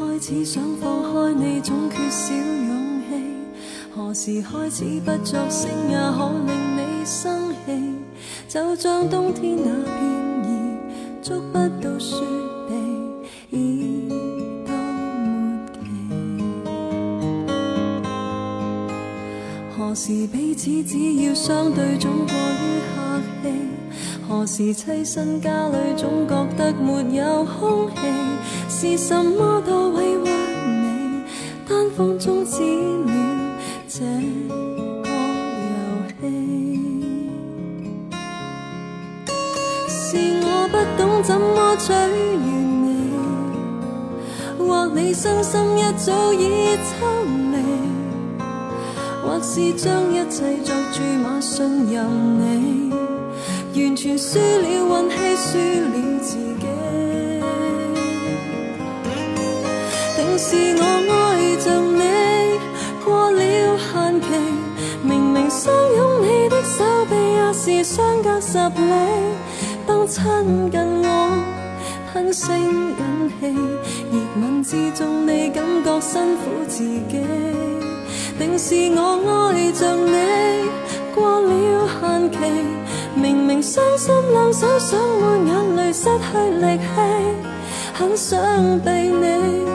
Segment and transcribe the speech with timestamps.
[0.00, 3.12] 开始想放开你，总缺少勇气？
[3.94, 7.96] 何时开始不作声也可令你生气？
[8.48, 10.02] 就像冬天那片
[10.48, 10.50] 叶，
[11.22, 12.16] 捉不到雪
[12.66, 12.72] 地，
[13.50, 14.08] 已
[14.66, 15.78] 到末期。
[19.76, 23.50] 何时彼此只要相对，总过于客气？
[24.30, 27.96] 何时栖身家里，总觉得没有空气？
[28.68, 31.24] 是什么多委屈你？
[31.68, 33.12] 单方终止了
[33.88, 35.10] 这个
[35.66, 35.74] 游
[36.20, 36.22] 戏。
[39.88, 41.98] 是我不懂怎么取悦
[42.86, 43.10] 你，
[44.60, 46.88] 或你身心一早已抽
[47.50, 47.58] 离，
[49.24, 52.06] 或是将一切作注码信任
[52.38, 52.89] 你，
[53.82, 56.66] 完全输了运气，输了自己。
[60.16, 61.98] 定是我爱着你
[63.02, 63.40] 过了
[63.78, 64.26] 限期，
[65.02, 68.92] 明明相拥你的手臂也是相隔十里。
[69.86, 71.08] 当亲近我，
[72.12, 73.46] 吞声忍气，
[74.12, 77.24] 热吻之中你感觉辛苦自己。
[78.38, 80.68] 定是我爱着你
[81.14, 81.50] 过了
[82.00, 82.36] 限期，
[83.14, 86.84] 明明伤心两手想抹眼泪，失去力气，
[87.92, 89.66] 很想被你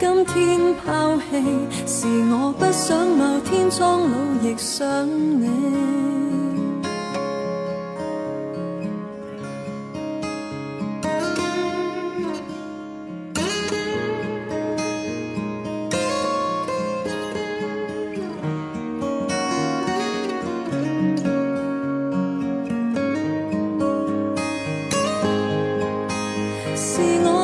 [0.00, 1.44] 今天抛弃。
[1.86, 6.17] 是我不想某天苍老亦想你。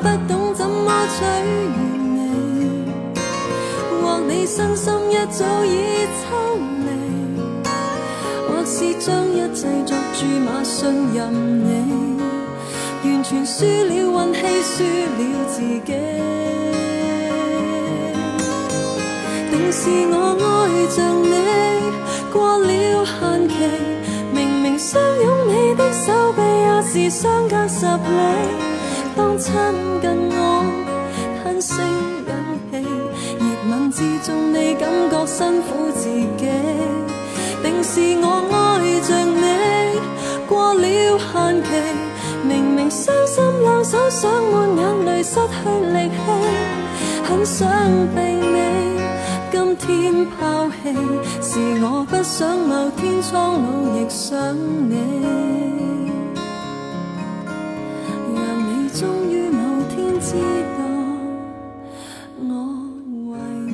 [0.00, 1.26] 不懂怎么取悦
[1.98, 2.16] 你，
[4.00, 6.26] 或你身心一早已抽
[6.84, 6.88] 离，
[8.46, 11.18] 或是将一切作注码信任
[11.64, 11.68] 你，
[13.02, 15.90] 完全输了运气，输了自己。
[19.50, 20.14] 定是我
[20.44, 20.46] 爱
[20.94, 21.34] 着你
[22.32, 22.70] 过了
[23.04, 23.52] 限期，
[24.32, 28.77] 明明相拥你的手臂也是相隔十里。
[29.18, 29.52] 当亲
[30.00, 30.64] 近我，
[31.42, 31.76] 吞声
[32.24, 32.30] 忍
[32.70, 32.88] 气，
[33.40, 36.46] 热吻之中你感觉辛苦自己。
[37.60, 38.54] 定是我爱
[39.00, 39.42] 着你
[40.46, 40.84] 过了
[41.18, 41.68] 限期，
[42.46, 46.16] 明明伤心两手想满眼泪，失去力气，
[47.24, 47.68] 很想
[48.14, 49.00] 被你
[49.50, 50.94] 今天抛弃。
[51.42, 54.56] 是我不想某天苍老亦想
[54.88, 56.07] 你。
[58.98, 60.34] 终于某天知
[60.76, 60.82] 道，
[62.40, 62.50] 我
[63.30, 63.70] 为你。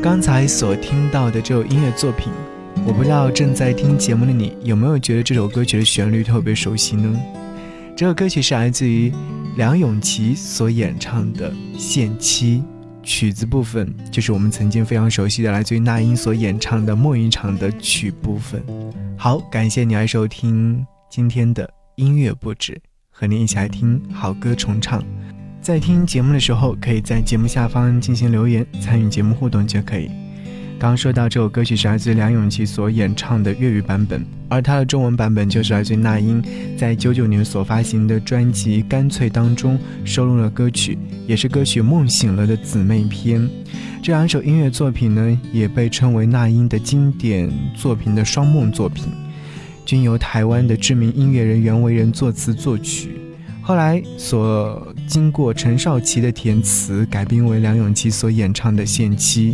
[0.00, 2.32] 刚才所听到的这首音乐作品，
[2.86, 7.20] 我不知道正在听节目的你有没有觉得这首歌曲的旋律特别熟悉呢？
[7.98, 9.12] 这首歌曲是来自于。
[9.56, 12.62] 梁咏琪所演唱的《限期》
[13.04, 18.62] 曲子部分，就是我们曾经非常熟悉的来自于那英所演唱的《梦一场》的曲部分。
[19.16, 25.02] 好，感谢你来收听今天的音乐不止，和你一起来听好歌重唱。
[25.60, 30.08] 在听节目的时候，可以在节目下方进行留言，参与节目互动就可以。
[30.78, 36.40] 刚说到这首歌曲是来自梁咏琪所演唱的粤语版本，而它的中文版本就是来自那英
[36.76, 40.96] 在九九年所发行的专辑《干脆》当中收录了歌曲，
[41.26, 43.50] 也是歌曲《梦醒了》的姊妹篇。
[44.00, 49.06] 这两首音乐作品呢，也被称为那英的经典作品的双梦作品，
[49.84, 53.18] 均由台湾的知名音乐人袁惟仁作词作曲，
[53.62, 59.52] 后来所经过陈少琪的填词改编为梁咏琪所演唱的《限期》。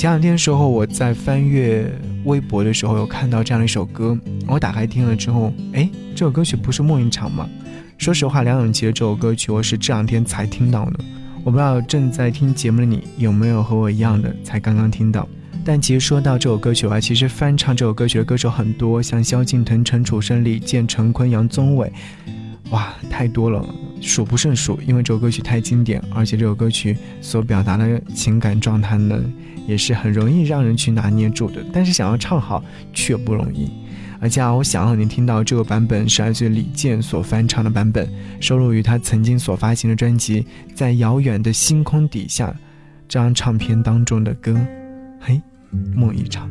[0.00, 1.86] 前两天的时候，我在翻阅
[2.24, 4.18] 微博的时候，有看到这样的一首歌。
[4.46, 7.46] 我打开听了之后，哎，这首歌曲不是梦一场吗？
[7.98, 11.00] 说实话，梁咏琪的这首歌曲，我是这两天才听到的。
[11.44, 15.28] 我不知道正在听节目的你有没有和我一样的，才刚刚听到。
[15.66, 21.92] 但其实说到这首歌曲的话，其实翻唱这首歌曲的歌手很多，像萧敬腾、陈楚生、李健、陈坤、杨宗纬，
[22.70, 23.64] 哇，太多了，
[24.00, 24.80] 数不胜数。
[24.86, 29.22] 因为这首歌曲太经典，而且这首歌曲所表达的情感状态呢。
[29.66, 33.70] 也是很容易让人去拿捏住的，但是想要唱好却不容易。
[34.18, 40.40] 而且啊，我想让您听到这个版本是来自李健所翻唱的版本，收录于他曾经所发行的专辑
[40.74, 42.48] 《在遥远的星空底下》
[43.06, 44.58] 这张唱片当中的歌，
[45.20, 45.40] 嘿，
[45.94, 46.50] 梦一场。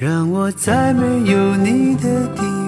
[0.00, 2.59] 让我在没有你的地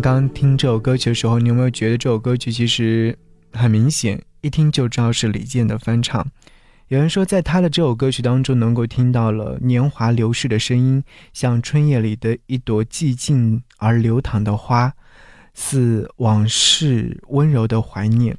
[0.00, 0.16] 刚？
[0.16, 3.18] 刚听这首歌曲的时候，你有没有觉得这首歌曲其实
[3.52, 6.26] 很明显，一听就知道是李健的翻唱？
[6.88, 14.92] 有人说，在他的这首歌曲当中，能够听到了年华流逝的声音，像春夜里的一朵寂静而流淌的花，
[15.52, 18.36] 似往事温柔的怀念，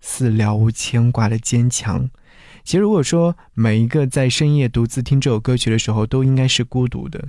[0.00, 2.10] 似了无牵挂的坚强。
[2.64, 7.28] 其实，如果说每一个在深夜独自听这首歌曲的时候，都应该是孤独的。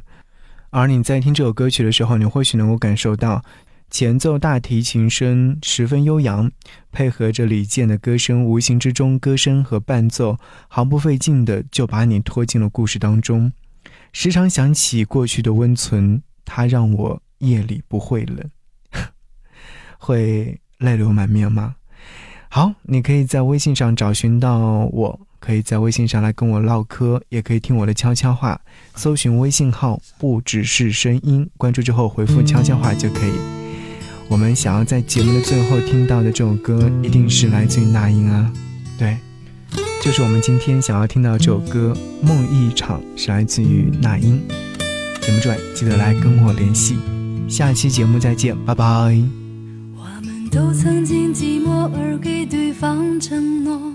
[0.77, 3.41] 而你在听这首歌曲的时候，你或许能够感受到，
[3.89, 6.51] 前奏大提琴声十分悠扬，
[6.91, 13.53] 配合着李健的歌声，无形之中，歌声和伴奏毫不费劲的就把你拖进了故事当中。
[14.12, 18.50] 时常想起过去的温存，它让我夜里不会冷，
[19.98, 21.75] 会泪流满面吗？
[22.50, 24.60] 好，你可以在微信上找寻到
[24.91, 28.60] 我，可以在微信上来跟我唠嗑，也可以听我的悄悄话。
[28.96, 33.34] 搜寻微信号“不只是声音”，关注之后回复“悄悄话”就可以。
[34.27, 38.51] 我们想要在节目的最后听到的这首歌，一定是来自于那英啊，
[38.98, 39.18] 对，
[40.01, 41.96] 就是我们今天想要听到这首歌
[42.27, 44.42] 《梦一场》，是来自于那英。
[45.22, 46.98] 节目之外，记得来跟我联系。
[47.48, 48.86] 下期节目再见，拜拜。
[49.96, 53.95] 我们都曾经寂寞而给对方承诺，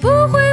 [0.00, 0.49] 不会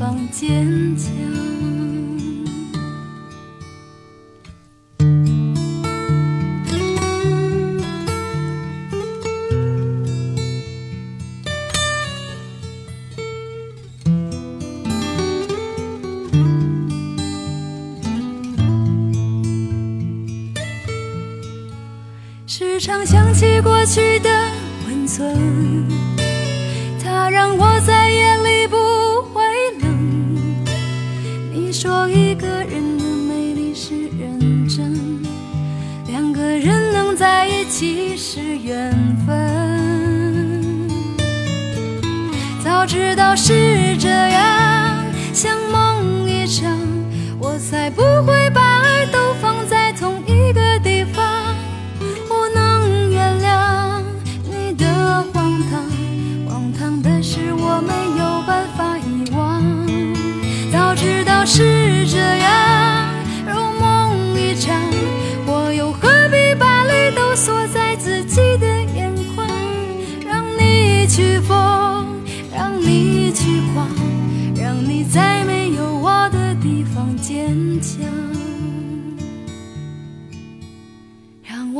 [0.00, 1.49] 方坚强。
[42.80, 44.89] 早知道是这样，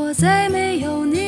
[0.00, 1.19] 我再没有你